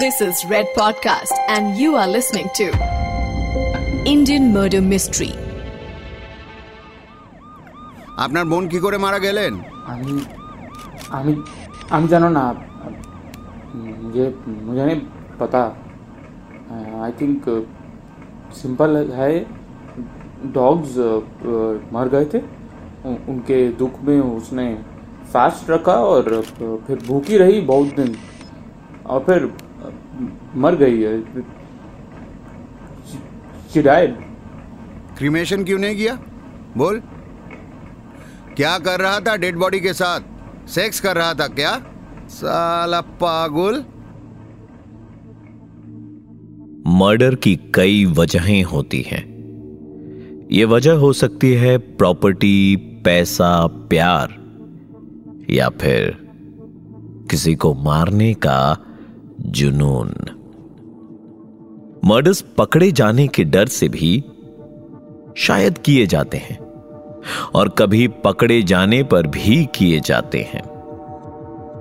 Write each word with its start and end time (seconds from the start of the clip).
This 0.00 0.22
is 0.22 0.42
Red 0.46 0.68
Podcast, 0.74 1.32
and 1.48 1.76
you 1.76 1.96
are 1.96 2.08
listening 2.08 2.48
to 2.54 2.66
Indian 4.06 4.44
Murder 4.54 4.80
Mystery. 4.82 5.32
আপনার 8.24 8.44
বোন 8.52 8.64
কি 8.72 8.78
করে 8.84 8.98
মারা 9.04 9.18
গেলেন 9.26 9.52
আমি 9.92 10.12
আমি 11.18 11.32
আমি 11.96 12.06
জানো 12.14 12.28
না 12.38 12.44
যে 14.14 14.24
मुझे 14.66 14.82
नहीं 14.88 15.00
पता 15.40 15.62
आई 17.04 17.12
थिंक 17.20 17.40
सिंपल 18.60 18.90
है 19.18 19.32
डॉग्स 20.58 20.92
मर 21.94 22.06
गए 22.14 22.26
थे 22.32 22.40
उनके 23.32 23.58
दुख 23.82 23.94
में 24.06 24.18
उसने 24.38 24.66
फास्ट 25.32 25.64
रखा 25.74 25.96
और 26.12 26.24
फिर 26.86 26.96
भूखी 27.08 27.36
रही 27.42 27.60
बहुत 27.72 27.88
दिन 27.98 28.10
और 29.12 29.20
फिर 29.28 29.40
मर 30.54 30.74
गई 30.74 31.02
है। 31.02 31.22
चिड़ाए 33.72 34.06
क्रीमेशन 35.18 35.64
क्यों 35.64 35.78
नहीं 35.78 35.96
किया? 35.96 36.18
बोल। 36.76 37.02
क्या 38.56 38.78
कर 38.78 39.00
रहा 39.00 39.20
था 39.20 39.36
डेड 39.36 39.56
बॉडी 39.56 39.80
के 39.80 39.92
साथ? 39.92 40.20
सेक्स 40.68 41.00
कर 41.00 41.16
रहा 41.16 41.34
था 41.34 41.46
क्या? 41.46 41.82
साला 42.28 43.00
पागल। 43.00 43.84
मर्डर 46.86 47.34
की 47.34 47.56
कई 47.74 48.04
वजहें 48.04 48.62
होती 48.62 49.02
हैं। 49.02 49.32
ये 50.52 50.64
वजह 50.64 50.92
हो 50.92 51.12
सकती 51.12 51.52
है 51.52 51.78
प्रॉपर्टी 51.78 52.76
पैसा 52.76 53.66
प्यार 53.66 54.34
या 55.50 55.68
फिर 55.68 56.18
किसी 57.30 57.54
को 57.54 57.74
मारने 57.74 58.34
का 58.34 58.76
जुनून। 59.40 60.14
मर्डर्स 62.04 62.40
पकड़े 62.40 62.92
जाने 62.92 63.26
के 63.26 63.44
डर 63.44 63.66
से 63.66 63.88
भी 63.88 64.24
शायद 65.36 65.78
किए 65.78 66.06
जाते 66.06 66.36
हैं 66.36 66.58
और 67.54 67.68
कभी 67.68 68.08
पकड़े 68.08 68.62
जाने 68.62 69.02
पर 69.02 69.26
भी 69.26 69.68
किए 69.74 70.00
जाते 70.00 70.38
हैं। 70.38 70.62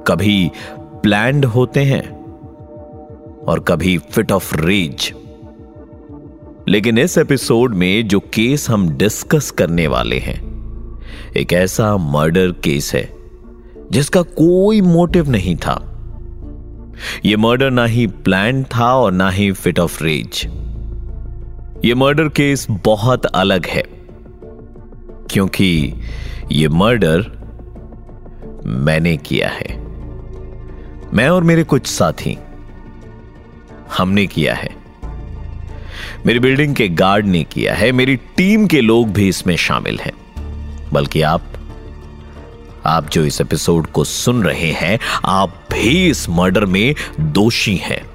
कभी 0.07 0.51
प्लैंड 0.75 1.45
होते 1.45 1.79
हैं 1.79 2.09
और 3.43 3.59
कभी 3.59 3.97
फिट 3.97 4.31
ऑफ़ 4.31 4.57
रेज 4.57 5.13
लेकिन 6.69 6.97
इस 6.97 7.17
एपिसोड 7.17 7.75
में 7.75 8.07
जो 8.07 8.19
केस 8.19 8.69
हम 8.69 8.89
डिस्कस 8.89 9.51
करने 9.51 9.87
वाले 9.87 10.17
हैं, 10.19 10.51
एक 11.37 11.53
ऐसा 11.53 11.97
मर्डर 11.97 12.51
केस 12.51 12.95
है, 12.95 13.13
जिसका 13.91 14.21
कोई 14.21 14.81
मोटिव 14.81 15.29
नहीं 15.29 15.55
था। 15.55 15.90
यह 17.25 17.37
मर्डर 17.37 17.71
ना 17.71 17.85
ही 17.85 18.07
प्लान 18.07 18.63
था 18.75 18.93
और 18.95 19.11
ना 19.11 19.29
ही 19.29 19.51
फिट 19.51 19.79
ऑफ़ 19.79 20.03
रेज 20.03 20.45
यह 21.85 21.95
मर्डर 21.95 22.27
केस 22.29 22.65
बहुत 22.85 23.25
अलग 23.25 23.65
है, 23.65 23.83
क्योंकि 25.29 25.93
यह 26.51 26.69
मर्डर 26.69 27.25
मैंने 28.65 29.15
किया 29.17 29.49
है। 29.49 29.79
मैं 31.13 31.27
और 31.29 31.43
मेरे 31.43 31.63
कुछ 31.63 31.87
साथी 31.87 32.37
हमने 33.97 34.25
किया 34.25 34.53
है। 34.53 34.69
मेरी 36.25 36.39
बिल्डिंग 36.39 36.75
के 36.75 36.87
गार्ड 36.87 37.25
ने 37.25 37.43
किया 37.43 37.73
है, 37.73 37.91
मेरी 37.91 38.15
टीम 38.37 38.67
के 38.67 38.81
लोग 38.81 39.11
भी 39.13 39.27
इसमें 39.27 39.55
शामिल 39.55 39.99
हैं, 39.99 40.13
बल्कि 40.93 41.21
आप 41.21 41.50
आप 42.85 43.09
जो 43.09 43.25
इस 43.25 43.41
एपिसोड 43.41 43.87
को 43.87 44.03
सुन 44.03 44.43
रहे 44.43 44.71
हैं, 44.71 44.99
आप 45.25 45.67
भी 45.71 46.09
इस 46.09 46.29
मर्डर 46.29 46.65
में 46.65 46.95
दोषी 47.19 47.75
हैं। 47.75 48.11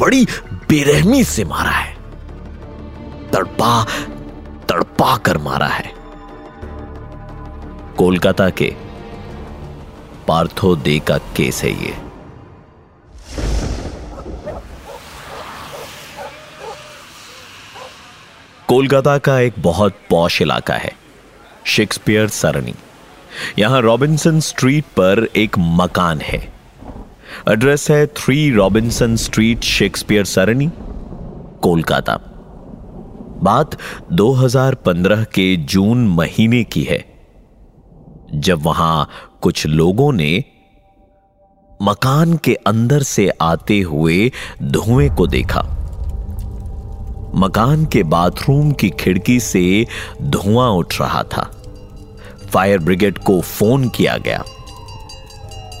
बड़ी 0.00 0.26
बेरहमी 0.52 1.24
से 1.24 1.44
मारा 1.44 1.70
है। 1.70 1.96
तड़पा 3.32 3.84
तड़पा 4.68 5.16
कर 5.16 5.38
मारा 5.38 5.66
है। 5.66 5.92
कोलकाता 7.96 8.50
के 8.50 8.74
पार्थो 10.28 10.76
दे 10.76 10.98
का 10.98 11.18
केस 11.18 11.62
है 11.62 11.70
ये। 11.70 11.96
कोलकाता 18.68 19.18
का 19.18 19.40
एक 19.40 19.54
बहुत 19.58 19.98
पौश 20.10 20.42
इलाका 20.42 20.74
है, 20.74 20.92
शेक्सपियर 21.66 22.28
सरनी। 22.28 22.74
यहाँ 23.58 23.80
रॉबिन्सन 23.82 24.40
स्ट्रीट 24.40 24.84
पर 24.84 25.28
एक 25.36 25.58
मकान 25.58 26.20
है। 26.20 26.38
एड्रेस 27.48 27.90
है 27.90 28.06
three 28.06 28.50
Robinson 28.50 29.16
street 29.16 29.60
Shakespeare 29.60 30.24
Sarani 30.24 30.70
Kolkata 31.62 32.18
बात 33.42 33.76
2015 34.12 35.24
के 35.24 35.56
जून 35.56 36.06
महीने 36.08 36.64
की 36.64 36.82
है, 36.82 37.04
जब 38.34 38.62
वहाँ 38.62 39.08
कुछ 39.42 39.66
लोगों 39.66 40.12
ने 40.12 40.44
मकान 41.82 42.36
के 42.36 42.54
अंदर 42.54 43.02
से 43.02 43.28
आते 43.28 43.80
हुए 43.80 44.30
धुएँ 44.62 45.08
को 45.14 45.26
देखा। 45.26 45.62
मकान 47.34 47.84
के 47.86 48.02
बाथरूम 48.02 48.72
की 48.72 48.90
खिड़की 48.90 49.38
से 49.40 49.86
धुआँ 50.22 50.70
उठ 50.70 51.00
रहा 51.00 51.22
था। 51.22 51.50
फायर 52.52 52.78
ब्रिगेड 52.78 53.18
को 53.18 53.40
फ़ोन 53.40 53.88
किया 53.88 54.16
गया। 54.18 54.42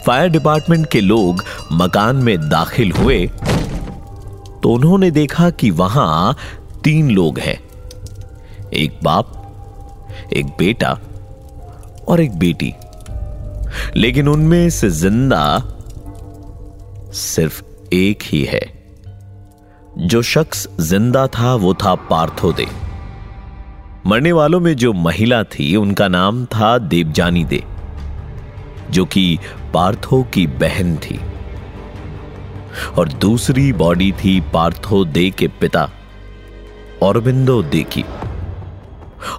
फायर 0.06 0.28
डिपार्टमेंट 0.28 0.86
के 0.90 1.00
लोग 1.00 1.44
मकान 1.72 2.16
में 2.16 2.48
दाखिल 2.48 2.92
हुए 2.92 3.26
तो 4.62 4.72
उन्होंने 4.72 5.10
देखा 5.10 5.50
कि 5.50 5.70
वहाँ 5.70 6.36
तीन 6.84 7.10
लोग 7.10 7.38
हैं। 7.38 7.58
एक 8.74 8.98
बाप, 9.02 9.32
एक 10.32 10.46
बेटा 10.58 10.98
और 12.08 12.20
एक 12.20 12.38
बेटी। 12.38 12.72
लेकिन 13.96 14.28
उनमें 14.28 14.68
से 14.70 14.90
ज़िंदा 14.90 15.42
सिर्फ़ 17.14 17.62
एक 17.94 18.22
ही 18.22 18.42
है। 18.44 18.60
जो 19.98 20.22
शख्स 20.22 20.68
ज़िंदा 20.80 21.26
था 21.28 21.54
वो 21.54 21.74
था 21.74 21.94
पार्थो 22.10 22.52
दे। 22.52 22.66
मरने 24.06 24.32
वालों 24.32 24.60
में 24.60 24.76
जो 24.76 24.92
महिला 24.92 25.42
थी, 25.42 25.76
उनका 25.76 26.08
नाम 26.08 26.44
था 26.44 26.78
देवजानी 26.78 27.44
दे 27.44 27.64
जो 28.90 29.04
कि 29.04 29.38
पार्थो 29.74 30.22
की 30.22 30.46
बहन 30.46 30.96
थी। 30.96 31.20
और 32.98 33.08
दूसरी 33.08 33.72
बॉडी 33.72 34.12
थी 34.12 34.40
पार्थो 34.40 35.04
दे 35.04 35.30
के 35.30 35.48
पिता, 35.48 35.90
औरबिंदो 37.02 37.62
दे 37.62 37.82
की। 37.82 38.04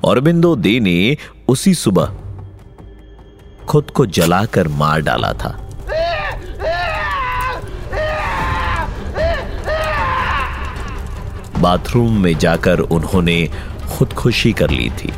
औरबिंदो 0.03 0.55
दे 0.55 0.79
ने 0.79 1.17
उसी 1.47 1.73
सुबह 1.73 2.15
खुद 3.65 3.91
को 3.91 4.05
जलाकर 4.05 4.67
मार 4.67 5.01
डाला 5.01 5.33
था। 5.33 5.63
बाथरूम 11.59 12.21
में 12.21 12.37
जाकर 12.37 12.79
उन्होंने 12.79 13.49
खुदकुशी 13.88 14.52
कर 14.52 14.70
ली 14.70 14.88
थी 14.98 15.12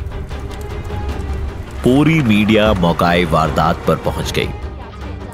पूरी 1.83 2.21
मीडिया 2.23 2.71
मौकाए 2.75 3.23
वारदात 3.31 3.83
पर 3.87 3.95
पहुंच 4.05 4.31
गई 4.31 4.49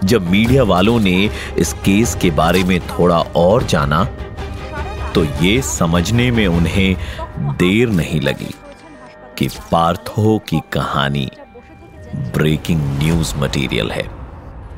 जब 0.05 0.29
मीडिया 0.29 0.63
वालों 0.66 0.99
ने 0.99 1.13
इस 1.57 1.73
केस 1.85 2.16
के 2.22 2.31
बारे 2.33 2.63
में 2.63 2.79
थोड़ा 2.88 3.19
और 3.38 3.63
जाना 3.66 4.03
तो 5.16 5.23
ये 5.41 5.61
समझने 5.63 6.29
में 6.31 6.45
उन्हें 6.47 6.95
देर 7.57 7.89
नहीं 7.91 8.22
लगी 8.22 8.53
कि 9.38 9.47
पार्थो 9.72 10.38
की 10.49 10.61
कहानी 10.73 11.29
ब्रेकिंग 12.31 12.81
न्यूज 12.99 13.33
मटेरियल 13.38 13.91
है 13.91 14.09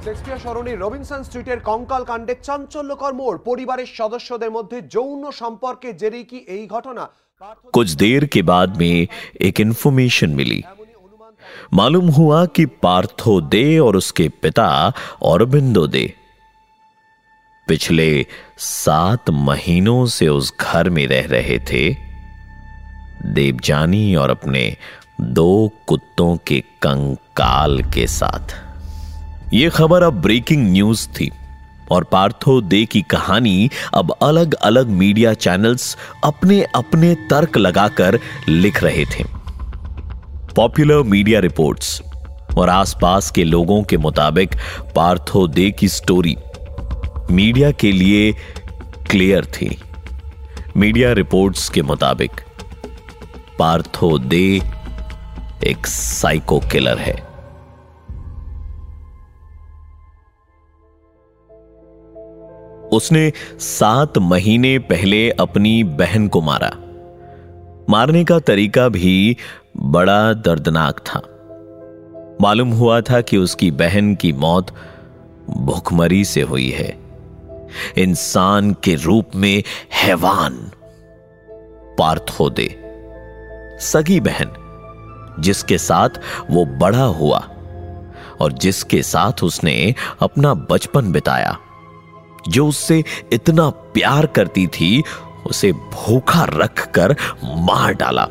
শেক্সপিয়ার 0.05 0.39
সরণি 0.39 0.73
রবিনসন 0.75 1.21
স্ট্রিটের 1.23 1.59
কঙ্কাল 1.67 2.03
কাণ্ডে 2.05 2.33
চাঞ্চল্যকর 2.47 3.13
মোড় 3.13 3.37
পরিবারের 3.45 3.89
সদস্যদের 3.99 4.51
মধ্যে 4.51 4.77
যৌন 4.95 5.23
সম্পর্কে 5.41 5.89
জেরেই 6.01 6.25
কি 6.31 6.39
এই 6.55 6.63
ঘটনা 6.73 7.03
कुछ 7.42 7.90
देर 7.90 8.24
के 8.24 8.42
बाद 8.42 8.76
में 8.76 9.08
एक 9.40 9.60
इंफॉर्मेशन 9.60 10.30
मिली। 10.30 10.64
मालूम 11.72 12.08
हुआ 12.08 12.46
कि 12.46 12.66
पार्थो 12.66 13.40
दे 13.40 13.78
और 13.78 13.96
उसके 13.96 14.28
पिता 14.28 14.92
औरबिंदो 15.22 15.86
दे। 15.86 16.14
पिछले 17.68 18.26
सात 18.58 19.30
महीनों 19.30 20.06
से 20.06 20.28
उस 20.28 20.52
घर 20.60 20.90
में 20.90 21.06
रह 21.06 21.26
रहे 21.26 21.58
थे। 21.58 21.96
देवजानी 23.26 24.14
और 24.14 24.30
अपने 24.30 24.76
दो 25.20 25.70
कुत्तों 25.86 26.36
के 26.36 26.60
कंकाल 26.60 27.82
के 27.82 28.06
साथ। 28.06 28.64
यह 29.54 29.70
खबर 29.70 30.02
अब 30.02 30.12
ब्रेकिंग 30.12 30.72
न्यूज़ 30.72 31.08
थी। 31.08 31.30
और 31.90 32.04
पार्थो 32.04 32.60
दे 32.60 32.84
की 32.84 33.02
कहानी 33.02 33.70
अब 33.94 34.14
अलग 34.22 34.54
अलग 34.54 34.88
मीडिया 34.88 35.34
चैनल्स 35.34 35.96
अपने 36.24 36.62
अपने 36.74 37.14
तर्क 37.14 37.56
लगाकर 37.56 38.18
लिख 38.48 38.82
रहे 38.82 39.04
थे। 39.04 39.24
पॉपुलर 40.56 41.02
मीडिया 41.02 41.40
रिपोर्ट्स 41.40 42.02
और 42.58 42.68
आसपास 42.68 43.30
के 43.30 43.44
लोगों 43.44 43.82
के 43.82 43.96
मुताबिक 43.96 44.54
पार्थो 44.96 45.46
दे 45.48 45.70
की 45.70 45.88
स्टोरी 45.88 46.36
मीडिया 47.30 47.70
के 47.70 47.92
लिए 47.92 48.32
क्लियर 49.10 49.44
थी। 49.44 49.78
मीडिया 50.76 51.12
रिपोर्ट्स 51.12 51.68
के 51.68 51.82
मुताबिक 51.82 52.30
पार्थो 53.58 54.18
दे 54.18 54.60
एक 55.66 55.86
साइको 55.86 56.60
किलर 56.72 56.98
है। 56.98 57.27
उसने 62.92 63.32
सात 63.58 64.18
महीने 64.18 64.78
पहले 64.78 65.30
अपनी 65.30 65.84
बहन 65.84 66.28
को 66.28 66.40
मारा। 66.40 66.70
मारने 67.90 68.24
का 68.24 68.38
तरीका 68.38 68.88
भी 68.88 69.36
बड़ा 69.76 70.32
दर्दनाक 70.32 70.98
था। 70.98 71.22
मालूम 72.42 72.70
हुआ 72.70 73.00
था 73.00 73.20
कि 73.20 73.36
उसकी 73.36 73.70
बहन 73.70 74.14
की 74.14 74.32
मौत 74.32 74.74
भुखमरी 75.50 76.24
से 76.24 76.42
हुई 76.42 76.70
है। 76.70 76.98
इंसान 77.98 78.72
के 78.72 78.94
रूप 78.94 79.30
में 79.34 79.62
हैवान 79.94 80.70
पार्थो 81.98 82.50
दे 82.50 82.84
सगी 83.80 84.20
बहन, 84.20 84.50
जिसके 85.40 85.78
साथ 85.78 86.08
वो 86.50 86.64
बड़ा 86.66 87.04
हुआ 87.04 87.38
और 88.40 88.52
जिसके 88.52 89.02
साथ 89.02 89.44
उसने 89.44 89.94
अपना 90.20 90.54
बचपन 90.54 91.12
बिताया। 91.12 91.58
जो 92.48 92.66
उससे 92.68 93.02
इतना 93.32 93.68
प्यार 93.94 94.26
करती 94.26 94.66
थी, 94.66 95.02
उसे 95.46 95.72
भूखा 95.72 96.44
रखकर 96.44 97.16
मार 97.44 97.94
डाला। 97.94 98.26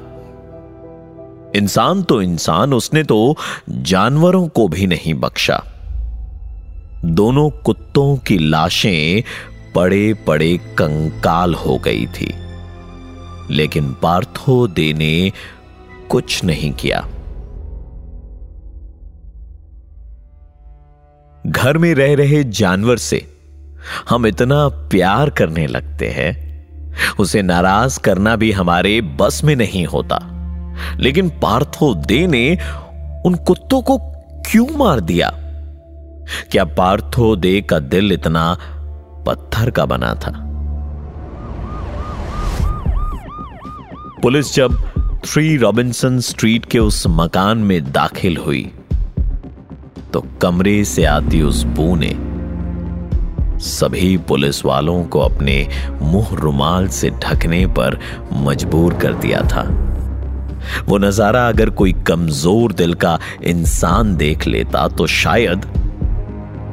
इंसान 1.56 2.04
तो 2.04 2.22
इंसान, 2.22 2.74
उसने 2.74 3.04
तो 3.04 3.36
जानवरों 3.70 4.48
को 4.48 4.68
भी 4.68 4.88
नहीं 4.88 5.14
बख्शा। 5.14 5.62
दोनों 7.06 7.50
कुत्तों 7.66 8.16
की 8.18 8.38
लाशें 8.38 9.24
पड़े 9.76 10.14
पड़े 10.28 10.58
कंकाल 10.78 11.54
हो 11.54 11.78
गई 11.78 12.06
थी, 12.08 12.34
लेकिन 13.52 13.92
पार्थो 13.94 14.68
दे 14.68 14.92
ने 14.94 15.32
कुछ 16.10 16.44
नहीं 16.44 16.72
किया। 16.74 17.00
घर 21.46 21.78
में 21.78 21.94
रह 21.96 22.16
रहे 22.16 22.44
जानवर 22.44 22.98
से 22.98 23.26
हम 24.10 24.28
इतना 24.28 24.68
प्यार 24.68 25.30
करने 25.30 25.68
लगते 25.68 26.08
हैं। 26.08 26.48
उसे 27.20 27.42
नाराज़ 27.42 28.00
करना 28.00 28.36
भी 28.36 28.52
हमारे 28.52 29.02
बस 29.02 29.44
में 29.44 29.56
नहीं 29.56 29.86
होता। 29.86 30.20
लेकिन 30.98 31.30
पार्थो 31.30 31.96
दे 31.96 32.28
ने 32.28 32.58
उन 33.26 33.36
कुत्तों 33.36 33.82
को 33.82 33.98
क्यों 34.52 34.68
मार 34.78 35.00
दिया? 35.00 35.32
क्या 36.52 36.66
पार्थो 36.66 37.36
दे 37.36 37.62
का 37.62 37.80
दिल 37.80 38.12
इतना 38.12 38.58
पत्थर 39.28 39.70
का 39.70 39.86
बना 39.86 40.14
था? 40.14 40.44
पुलिस 44.22 44.56
जब 44.56 44.84
थ्री 45.26 45.58
रॉबिन्सन 45.58 46.20
स्ट्रीट 46.20 46.66
के 46.66 46.80
उस 46.80 47.04
मकान 47.08 47.58
में 47.58 47.92
दाखिल 47.92 48.38
हुई 48.38 48.72
तो 50.14 50.26
कमरे 50.42 50.84
से 50.84 51.04
आती 51.06 51.42
उस 51.42 51.64
बू 51.64 51.96
ने 51.96 52.27
सभी 53.60 54.16
पुलिस 54.28 54.64
वालों 54.66 55.04
को 55.06 55.20
अपने 55.20 55.68
मुँह 56.02 56.36
रुमाल 56.36 56.88
से 56.90 57.10
ढकने 57.10 57.66
पर 57.78 58.00
मजबूर 58.34 58.94
कर 58.94 59.14
दिया 59.16 59.42
था। 59.44 59.64
वो 60.88 60.98
नज़ारा 60.98 61.48
अगर 61.48 61.70
कोई 61.70 61.94
कमज़ोर 62.08 62.74
दिल 62.74 62.94
का 62.96 63.18
इंसान 63.46 64.16
देख 64.16 64.48
लेता 64.48 64.88
तो 64.88 65.08
शायद 65.08 65.66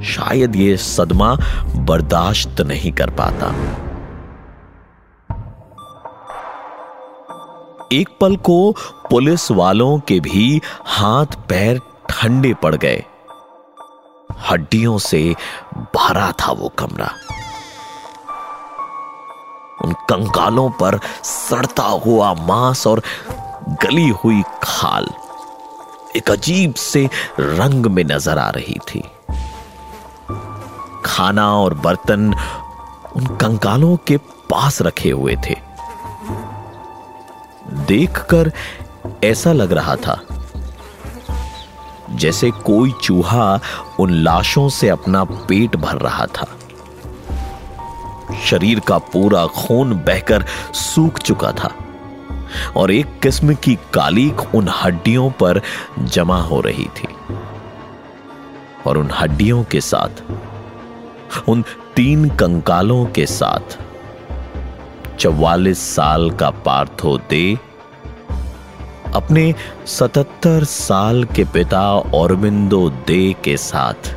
शायद 0.04 0.56
ये 0.56 0.76
सदमा 0.76 1.34
बर्दाश्त 1.78 2.60
नहीं 2.60 2.92
कर 2.92 3.10
पाता। 3.20 3.54
एक 7.92 8.08
पल 8.20 8.36
को 8.36 8.72
पुलिस 9.10 9.50
वालों 9.52 9.98
के 9.98 10.18
भी 10.20 10.60
हाथ 10.88 11.36
पैर 11.48 11.80
ठंडे 12.10 12.52
पड़ 12.54 12.74
गए। 12.76 13.02
हड्डियों 14.40 14.96
से 14.98 15.22
भरा 15.94 16.30
था 16.40 16.52
वो 16.52 16.68
कमरा। 16.78 17.10
उन 19.84 19.92
कंकालों 20.10 20.68
पर 20.70 20.98
सड़ता 21.24 21.84
हुआ 22.04 22.32
मांस 22.34 22.86
और 22.86 23.02
गली 23.82 24.08
हुई 24.24 24.42
खाल 24.62 25.08
एक 26.16 26.30
अजीब 26.30 26.74
से 26.74 27.08
रंग 27.40 27.86
में 27.86 28.04
नज़र 28.04 28.38
आ 28.38 28.48
रही 28.50 28.78
थी। 28.88 29.02
खाना 31.04 31.46
और 31.56 31.74
बर्तन 31.74 32.32
उन 33.16 33.26
कंकालों 33.40 33.96
के 34.06 34.16
पास 34.50 34.80
रखे 34.82 35.10
हुए 35.10 35.36
थे। 35.46 35.56
देखकर 37.86 38.52
ऐसा 39.24 39.52
लग 39.52 39.72
रहा 39.72 39.96
था 39.96 40.20
जैसे 42.14 42.50
कोई 42.50 42.92
चूहा 43.02 43.60
उन 44.00 44.10
लाशों 44.10 44.68
से 44.68 44.88
अपना 44.88 45.24
पेट 45.24 45.76
भर 45.76 45.96
रहा 45.96 46.26
था। 46.26 46.46
शरीर 48.46 48.80
का 48.80 48.98
पूरा 48.98 49.46
खून 49.46 49.94
बहकर 49.94 50.44
सूख 50.74 51.18
चुका 51.18 51.52
था 51.52 51.74
और 52.76 52.90
एक 52.90 53.20
किस्म 53.22 53.54
की 53.54 53.74
कालीक 53.94 54.54
उन 54.54 54.68
हड्डियों 54.82 55.30
पर 55.30 55.60
जमा 55.98 56.40
हो 56.40 56.60
रही 56.60 56.84
थी। 56.84 57.08
और 58.86 58.98
उन 58.98 59.10
हड्डियों 59.10 59.64
के 59.64 59.80
साथ, 59.80 60.22
उन 61.48 61.64
तीन 61.96 62.28
कंकालों 62.30 63.04
के 63.06 63.26
साथ 63.26 63.78
चौवालीस 65.18 65.78
साल 65.94 66.30
का 66.30 66.50
पार्थो 66.50 67.18
दे 67.30 67.58
अपने 69.15 69.43
77 69.87 70.63
साल 70.65 71.23
के 71.35 71.43
पिता 71.53 71.83
औरबिंदो 72.15 72.89
दे 73.07 73.21
के 73.43 73.55
साथ 73.59 74.13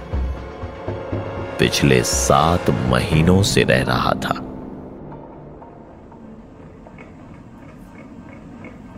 पिछले 1.59 2.03
सात 2.05 2.71
महीनों 2.91 3.43
से 3.53 3.63
रह 3.65 3.83
रहा 3.85 4.13
था 4.25 4.35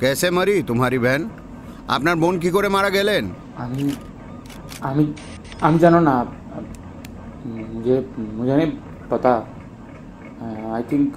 कैसे 0.01 0.31
मरी 0.31 0.63
तुम्हारी 0.71 0.99
बहन 0.99 1.23
আপনার 1.95 2.17
বোন 2.23 2.35
কি 2.43 2.51
করে 2.55 2.69
মারা 2.75 2.91
গেলেন 2.97 3.25
আমি 3.65 3.83
আমি 4.89 5.05
আমি 5.67 5.79
জানো 5.85 5.99
ना 6.09 6.15
मुझे 7.75 7.97
मुझे 8.39 8.55
नहीं 8.57 8.71
पता 9.11 9.33
आई 10.75 10.83
थिंक 10.91 11.17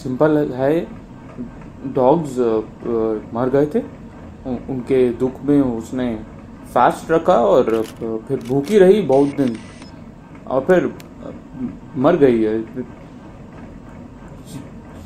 सिंपल 0.00 0.32
है 0.60 0.72
डॉग्स 1.85 2.37
मर 3.33 3.49
गए 3.49 3.65
थे। 3.65 3.79
उनके 4.69 5.09
दुख 5.13 5.41
में 5.43 5.61
उसने 5.61 6.19
फास्ट 6.73 7.11
रखा 7.11 7.33
और 7.33 7.83
फिर 8.27 8.39
भूखी 8.47 8.77
रही 8.79 9.01
बहुत 9.01 9.27
दिन। 9.27 9.57
और 10.47 10.61
फिर 10.61 10.93
मर 11.95 12.15
गई 12.15 12.43
है। 12.43 12.63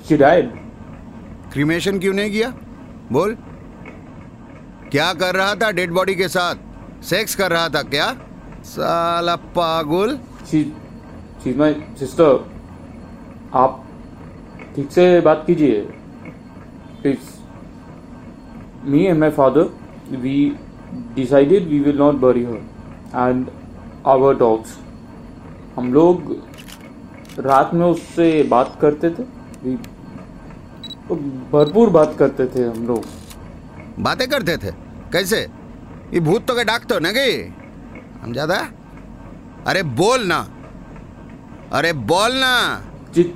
She 0.04 0.20
क्रीमेशन 1.54 2.00
क्यों 2.00 2.14
नहीं 2.14 2.32
किया? 2.32 2.54
बोल। 3.12 3.38
क्या 4.92 5.14
कर 5.14 5.36
रहा 5.36 5.56
था 5.56 5.72
डेड 5.72 5.92
बॉडी 5.92 6.16
के 6.16 6.28
साथ? 6.28 6.56
सेक्स 7.04 7.36
कर 7.36 7.52
रहा 7.52 7.70
था 7.70 7.82
क्या? 7.84 8.16
साला 8.64 9.36
पागल। 9.36 10.20
My 11.46 11.74
आप 13.54 13.84
ठीक 14.76 14.92
से 14.92 15.22
बात 15.22 15.44
कीजिए। 15.48 15.94
Please 17.04 18.90
me 18.92 19.04
and 19.06 19.20
my 19.20 19.30
father 19.40 20.18
we 20.22 20.36
decided 21.16 21.68
we 21.70 21.80
will 21.80 21.98
not 21.98 22.16
bury 22.26 22.44
her 22.46 23.30
and 23.30 23.50
our 24.14 24.36
dogs 24.38 24.78
हम 25.78 25.94
लोग 25.94 26.36
रात 27.46 27.74
में 27.74 27.86
उससे 27.86 28.32
बात 28.50 28.78
करते 28.82 29.10
थे 29.10 29.24
We- 29.66 29.78
भरपूर 31.52 31.90
बात 31.90 32.16
करते 32.20 32.46
थे 32.56 32.64
हम 32.68 32.86
लोग। 32.88 33.06
बातें 34.04 34.28
करते 34.30 34.56
थे? 34.58 34.72
कैसे? 35.14 35.40
ये 36.14 36.20
भूत 36.28 36.46
तो 36.48 36.56
के 36.56 36.64
डाक 36.64 36.86
तो 36.90 37.00
ना 37.00 37.12
गई 37.18 37.38
हम 38.24 38.32
ज़्यादा 38.34 38.56
अरे 39.68 39.84
बोल 40.00 40.26
ना 40.28 40.38
अरे 41.80 41.94
बोल 42.12 42.36
ना 42.40 42.54
चिट 43.16 43.36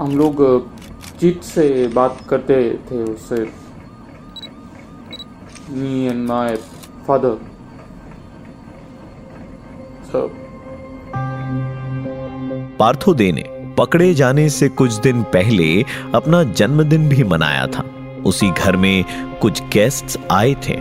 हम 0.00 0.16
लोग 0.18 0.42
चिट 1.24 1.42
से 1.42 1.86
बात 1.88 2.18
करते 2.28 2.54
थे 2.70 2.96
उससे। 3.02 3.36
मी 5.70 6.06
एंड 6.06 6.28
माय 6.28 6.56
फादर 7.08 7.38
सब। 10.06 10.34
पार्थो 12.78 13.14
दे 13.14 13.32
ने 13.32 13.44
पकड़े 13.78 14.14
जाने 14.14 14.48
से 14.48 14.68
कुछ 14.68 14.94
दिन 14.94 15.22
पहले 15.22 15.84
अपना 16.14 16.42
जन्मदिन 16.42 17.08
भी 17.08 17.24
मनाया 17.24 17.66
था। 17.66 17.84
उसी 18.26 18.50
घर 18.50 18.76
में 18.76 19.04
कुछ 19.38 19.62
गेस्ट्स 19.62 20.18
आए 20.30 20.54
थे, 20.68 20.76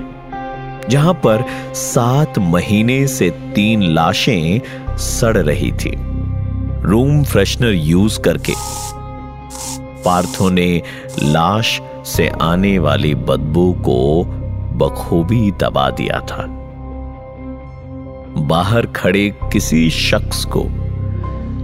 जहाँ 0.89 1.13
पर 1.13 1.45
सात 1.73 2.39
महीने 2.39 3.07
से 3.07 3.29
तीन 3.55 3.83
लाशें 3.83 4.62
सड़ 4.97 5.38
रही 5.38 5.71
थी। 5.71 5.95
रूम 6.83 7.23
फ्रेशनर 7.23 7.73
यूज़ 7.73 8.21
करके। 8.21 8.83
पार्थो 10.05 10.50
ने 10.50 10.81
लाश 11.24 11.81
से 12.05 12.27
आने 12.41 12.79
वाली 12.79 13.15
बदबू 13.15 13.72
को 13.74 14.24
बखूबी 14.77 15.51
दबा 15.51 15.89
दिया 15.89 16.19
था। 16.19 16.45
बाहर 18.38 18.86
खड़े 18.86 19.29
किसी 19.53 19.89
शख्स 19.89 20.45
को 20.45 20.63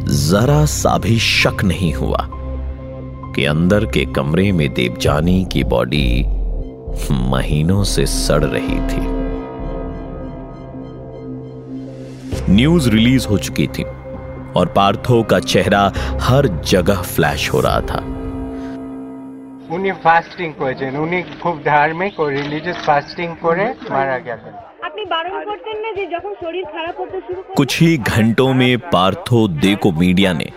जरा 0.08 0.66
सा 0.66 0.98
भी 0.98 1.20
शक 1.20 1.64
नहीं 1.64 1.94
हुआ 1.94 2.28
कि 3.36 3.46
अंदर 3.46 3.86
के 3.86 4.06
कमरे 4.06 4.52
में 4.52 4.74
देवजानी 4.74 5.46
की 5.52 5.64
बॉडी 5.64 6.26
महीनों 7.12 7.84
से 7.84 8.06
सड़ 8.06 8.44
रही 8.44 8.80
थी। 8.80 9.08
न्यूज़ 12.54 12.90
रिलीज़ 12.90 13.28
हो 13.28 13.38
चुकी 13.38 13.68
थी 13.68 13.84
और 14.56 14.74
पार्थो 14.76 15.24
का 15.24 15.40
चेहरा 15.40 15.92
हर 16.22 16.48
जगह 16.48 17.02
फ्लैश 17.02 17.50
हो 17.54 17.60
रहा 17.60 17.82
था। 17.82 18.19
উনি 19.75 19.91
ফাস্টিং 20.05 20.49
করেছেন 20.61 20.93
উনি 21.05 21.19
খুব 21.43 21.55
ধার্মিক 21.67 22.13
ও 22.21 22.25
রিলিজিয়াস 22.39 22.79
ফাস্টিং 22.87 23.29
করে 23.45 23.65
মারা 23.95 24.19
গেলেন 24.27 24.55
আপনি 24.87 25.03
বারণ 25.13 25.37
করতেন 25.49 25.77
না 25.85 25.91
যে 25.99 26.05
যখন 26.15 26.33
শরীর 26.43 26.65
খারাপ 26.75 26.95
হতে 27.03 27.19
শুরু 27.27 27.41
করে 27.41 27.55
कुछ 27.59 27.71
ही 27.81 27.91
घंटों 28.13 28.51
में 28.61 28.73
पार्थो 28.95 29.39
दे 29.57 29.73
को 29.77 29.89
मीडिया 29.95 30.33
ने 30.35 30.49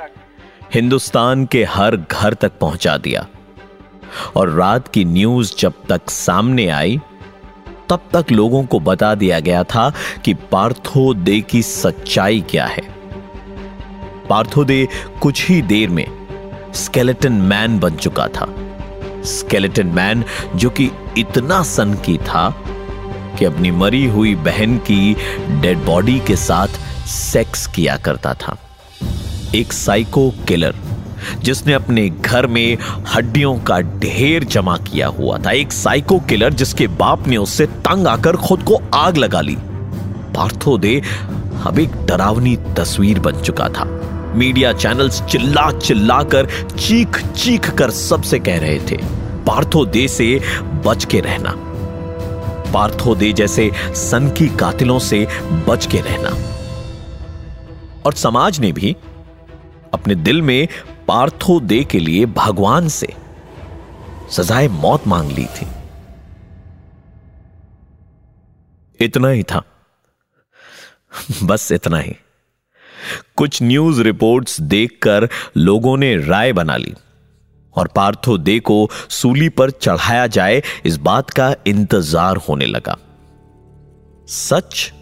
हिंदुस्तान 0.76 1.46
के 1.46 1.62
हर 1.76 1.94
घर 1.96 2.34
तक 2.36 2.54
पहुंचा 2.60 2.96
दिया 3.00 3.22
और 4.38 4.46
रात 4.54 4.88
की 4.88 5.04
न्यूज 5.08 5.56
जब 5.60 5.74
तक 5.90 6.02
सामने 6.18 6.68
आई 6.72 7.00
तब 7.90 8.02
तक 8.14 8.32
लोगों 8.32 8.64
को 8.66 8.80
बता 8.82 9.14
दिया 9.16 9.40
गया 9.42 9.64
था 9.66 9.86
कि 10.26 10.34
पार्थो 10.52 11.04
दे 11.22 11.40
की 11.52 11.62
सच्चाई 11.64 12.42
क्या 12.50 12.66
है 12.68 12.86
पार्थो 14.30 14.64
दे 14.66 14.80
कुछ 15.22 15.50
ही 15.50 15.62
देर 15.64 15.90
में 15.90 16.08
स्केलेटन 16.76 17.34
मैन 17.50 17.80
बन 17.80 17.96
चुका 17.98 18.28
था 18.30 18.48
स्केलेटन 19.25 19.87
मैन 19.87 20.25
जो 20.57 20.71
कि 20.71 20.91
इतना 21.19 21.63
सन 21.63 21.95
की 21.95 22.19
था 22.19 22.49
कि 23.39 23.45
अपनी 23.45 23.71
मरी 23.71 24.05
हुई 24.07 24.35
बहन 24.35 24.77
की 24.79 25.15
डेड 25.61 25.85
बॉडी 25.85 26.19
के 26.21 26.37
साथ 26.37 26.69
सेक्स 27.07 27.67
किया 27.67 27.97
करता 27.97 28.35
था। 28.35 28.57
एक 29.55 29.73
साइको 29.73 30.31
किलर 30.49 30.75
जिसने 31.39 31.73
अपने 31.73 32.09
घर 32.11 32.47
में 32.47 32.79
हड्डियों 33.15 33.59
का 33.59 33.81
ढेर 33.81 34.45
जमा 34.45 34.77
किया 34.77 35.07
हुआ 35.09 35.39
था। 35.39 35.51
एक 35.51 35.73
साइको 35.73 36.19
किलर 36.21 36.53
जिसके 36.53 36.87
बाप 36.87 37.27
ने 37.27 37.37
उससे 37.37 37.67
तंग 37.67 38.07
आकर 38.07 38.37
खुद 38.37 38.63
को 38.63 38.81
आग 38.95 39.17
लगा 39.17 39.41
ली। 39.41 39.57
पार्थो 40.37 40.79
दे 40.79 41.03
अब 41.67 41.79
एक 41.79 41.97
डरावनी 42.07 42.57
तस्वीर 42.57 43.21
बन 43.21 43.41
चुका 43.41 43.69
था। 43.69 43.85
मीडिया 44.35 44.73
चैनल्स 44.73 45.23
चिल्ला 45.23 45.71
चिल्ला 45.79 46.23
कर 46.23 46.49
चीख 46.71 47.27
चीख 47.27 47.71
कर 47.75 47.91
सबसे 47.91 48.39
कह 48.39 48.59
रहे 48.59 48.79
थे 48.79 48.97
पार्थो 49.47 49.87
दे 49.87 50.09
से 50.09 50.41
बच 50.87 51.05
के 51.05 51.21
रहना। 51.21 51.55
पार्थो 52.73 53.15
दे 53.15 53.33
जैसे 53.33 53.71
सन 53.95 54.31
की 54.31 54.49
कातिलों 54.49 54.99
से 54.99 55.29
बच 55.69 55.87
के 55.87 56.01
रहना। 56.01 56.31
और 58.07 58.13
समाज 58.13 58.61
ने 58.61 58.73
भी 58.73 58.97
अपने 59.95 60.15
दिल 60.15 60.43
में 60.43 60.69
पार्थो 61.09 61.61
दे 61.61 61.85
के 61.85 61.99
लिए 61.99 62.27
भगवान 62.27 62.89
से 62.89 63.15
सजाए 64.31 64.69
मौत 64.69 65.07
मांग 65.07 65.31
ली 65.31 65.45
थी। 65.45 65.67
इतना 69.01 69.29
ही 69.29 69.43
था। 69.43 69.63
बस 71.43 71.73
इतना 71.73 71.99
ही। 71.99 72.17
कुछ 73.37 73.63
न्यूज़ 73.63 74.01
रिपोर्ट्स 74.01 74.61
देखकर 74.61 75.29
लोगों 75.57 75.97
ने 75.97 76.17
राय 76.17 76.53
बना 76.53 76.77
ली। 76.77 76.95
और 77.77 77.89
पार्थो 77.89 78.39
दे 78.39 78.59
को 78.59 78.91
सूली 79.09 79.49
पर 79.49 79.71
चढ़ाया 79.71 80.27
जाए, 80.27 80.63
इस 80.85 80.97
बात 80.97 81.31
का 81.31 81.55
इंतज़ार 81.67 82.37
होने 82.37 82.67
लगा। 82.67 82.97
सच, 84.27 84.93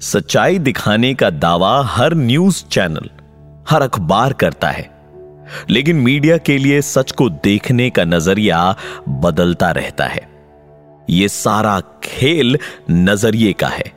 सच्चाई 0.00 0.58
दिखाने 0.58 1.14
का 1.14 1.30
दावा 1.30 1.82
हर 1.82 2.14
न्यूज़ 2.14 2.64
चैनल, 2.64 3.10
हर 3.68 3.82
अखबार 3.82 4.32
करता 4.32 4.70
है। 4.70 4.94
लेकिन 5.70 5.96
मीडिया 5.96 6.36
के 6.36 6.58
लिए 6.58 6.82
सच 6.82 7.12
को 7.12 7.28
देखने 7.28 7.90
का 7.90 8.04
नज़रिया 8.04 8.76
बदलता 9.08 9.70
रहता 9.70 10.04
है। 10.04 10.28
यह 11.10 11.28
सारा 11.28 11.82
खेल 12.04 12.58
नज़रिए 12.90 13.52
का 13.52 13.68
है। 13.68 13.93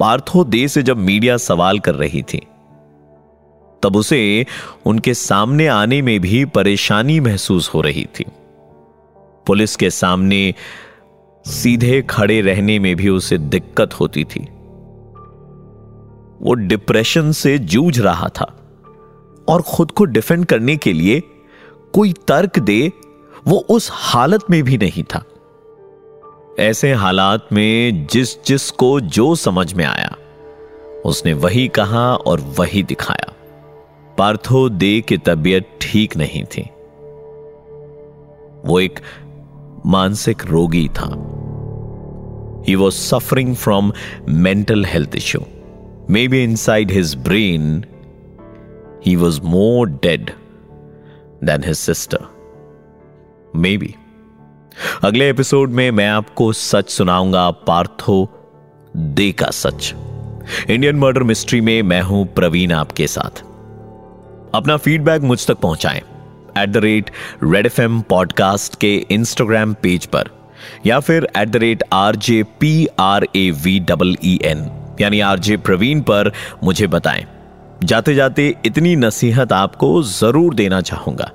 पार्थो 0.00 0.44
दे 0.44 0.68
से 0.68 0.82
जब 0.82 0.96
मीडिया 0.96 1.36
सवाल 1.36 1.78
कर 1.78 1.94
रही 1.94 2.22
थी, 2.22 2.46
तब 3.82 3.96
उसे 3.96 4.46
उनके 4.86 5.14
सामने 5.14 5.66
आने 5.66 6.02
में 6.02 6.20
भी 6.20 6.44
परेशानी 6.44 7.20
महसूस 7.20 7.68
हो 7.74 7.80
रही 7.80 8.04
थी। 8.04 8.24
पुलिस 9.46 9.76
के 9.76 9.90
सामने 9.90 10.54
सीधे 11.46 12.02
खड़े 12.02 12.40
रहने 12.40 12.78
में 12.78 12.96
भी 12.96 13.08
उसे 13.08 13.38
दिक्कत 13.38 13.94
होती 13.94 14.24
थी। 14.24 14.40
वो 16.40 16.54
डिप्रेशन 16.54 17.32
से 17.32 17.58
जूझ 17.58 18.00
रहा 18.00 18.28
था 18.28 18.52
और 19.48 19.62
खुद 19.62 19.90
को 19.90 20.04
डिफेंड 20.04 20.44
करने 20.44 20.76
के 20.76 20.92
लिए 20.92 21.22
कोई 21.92 22.12
तर्क 22.12 22.58
दे 22.58 22.92
वो 23.46 23.58
उस 23.58 23.88
हालत 23.92 24.40
में 24.50 24.62
भी 24.62 24.78
नहीं 24.78 25.04
था। 25.04 25.24
ऐसे 26.58 26.92
हालात 26.92 27.48
में 27.52 28.06
जिस 28.06 28.44
जिस 28.44 28.70
को 28.70 29.00
जो 29.00 29.34
समझ 29.34 29.74
में 29.74 29.84
आया, 29.84 30.16
उसने 31.04 31.32
वही 31.32 31.68
कहा 31.68 32.14
और 32.14 32.40
वही 32.40 32.82
दिखाया। 32.82 33.32
पार्थो 34.18 34.68
दे 34.68 35.00
की 35.00 35.18
तबीयत 35.18 35.68
ठीक 35.80 36.16
नहीं 36.16 36.44
थी। 36.44 36.62
वो 38.68 38.80
एक 38.80 39.00
मानसिक 39.86 40.46
रोगी 40.46 40.88
था। 40.88 41.08
He 42.68 42.74
was 42.74 42.94
suffering 42.94 43.56
from 43.56 43.92
mental 44.28 44.84
health 44.84 45.16
issue 45.16 45.40
maybe 46.28 46.44
inside 46.56 46.90
his 46.90 47.14
brain 47.16 47.84
he 49.06 49.16
was 49.16 49.40
more 49.40 49.88
dead 49.88 50.30
than 51.44 51.64
his 51.64 51.76
sister 51.76 52.18
maybe 53.76 53.94
अगले 55.04 55.28
एपिसोड 55.30 55.70
में 55.70 55.90
मैं 55.90 56.06
आपको 56.08 56.52
सच 56.52 56.90
सुनाऊँगा, 56.90 57.50
पार्थो 57.50 58.28
दे 58.96 59.30
का 59.32 59.50
सच। 59.50 59.92
इंडियन 60.70 60.96
मर्डर 60.96 61.22
मिस्ट्री 61.22 61.60
में 61.60 61.82
मैं 61.82 62.00
हूँ 62.02 62.24
प्रवीण 62.26 62.72
आपके 62.72 63.06
साथ। 63.06 63.42
अपना 64.54 64.76
फीडबैक 64.76 65.22
मुझ 65.22 65.46
तक 65.46 65.58
पहुंचाएँ। 65.58 66.00
At 66.58 66.68
the 66.68 66.76
rate 66.76 67.10
red 67.42 67.66
F 67.66 67.80
M 67.82 68.00
podcast 68.00 68.78
के 68.80 68.94
इंस्टाग्राम 69.10 69.74
पेज 69.82 70.06
पर, 70.06 70.30
या 70.86 70.98
फिर 71.00 71.28
at 71.36 71.48
the 71.48 71.56
rate 71.56 71.82
R 71.92 72.16
J 72.16 72.42
P 72.60 72.86
R 73.00 73.26
A 73.36 73.50
V 73.64 73.78
double 73.80 74.16
E 74.24 74.38
N 74.44 74.68
यानी 75.00 75.20
आर 75.20 75.38
जे 75.38 75.56
प्रवीण 75.58 76.00
पर 76.00 76.32
मुझे 76.64 76.86
बताएँ। 76.86 77.24
जाते 77.84 78.14
जाते 78.14 78.54
इतनी 78.66 78.96
नसीहत 78.96 79.52
आपको 79.52 80.02
ज़रूर 80.02 80.54
देना 80.54 80.80
चाहूँगा 80.80 81.30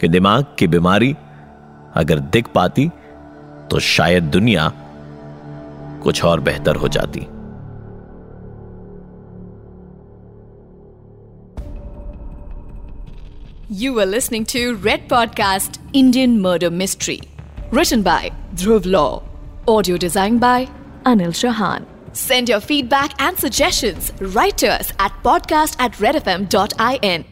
कि 0.00 0.08
दिमाग 0.08 0.44
की 0.58 0.66
बीमारी 0.66 1.14
अगर 1.98 2.18
दिख 2.34 2.48
पाती 2.48 2.88
तो 3.70 3.78
शायद 3.78 4.22
दुनिया 4.22 4.72
कुछ 6.02 6.24
और 6.24 6.40
बेहतर 6.40 6.76
हो 6.76 6.88
जाती। 6.88 7.20
You 13.84 13.98
are 14.00 14.06
listening 14.06 14.44
to 14.44 14.58
red 14.84 15.08
podcast 15.08 15.80
Indian 15.94 16.40
murder 16.40 16.70
mystery 16.70 17.20
written 17.74 18.02
by 18.02 18.30
Dhruv 18.54 18.82
law 18.86 19.06
audio 19.68 19.96
design 19.96 20.38
by 20.38 20.66
Anil 21.06 21.32
Chauhan 21.32 21.86
send 22.14 22.50
your 22.50 22.60
feedback 22.60 23.20
and 23.20 23.36
suggestion 23.36 24.00
writers 24.22 24.90
at 24.90 25.22
podcast 25.24 25.80
at 25.82 26.02
red 26.02 26.16
F 26.16 26.28
M 26.28 26.46
dot 26.52 26.74
I 26.80 26.98
N 27.04 27.24